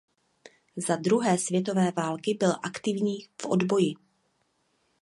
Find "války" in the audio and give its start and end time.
1.91-2.33